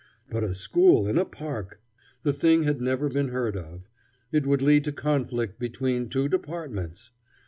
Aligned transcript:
But 0.31 0.43
a 0.43 0.55
school 0.55 1.05
in 1.07 1.19
a 1.19 1.25
park! 1.25 1.79
The 2.23 2.33
thing 2.33 2.63
had 2.63 2.81
never 2.81 3.07
been 3.07 3.27
heard 3.27 3.55
of. 3.55 3.87
It 4.31 4.47
would 4.47 4.63
lead 4.63 4.83
to 4.85 4.91
conflict 4.91 5.59
between 5.59 6.09
two 6.09 6.27
departments! 6.27 7.11